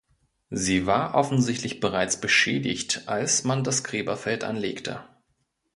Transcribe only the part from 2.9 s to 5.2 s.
als man das Gräberfeld anlegte.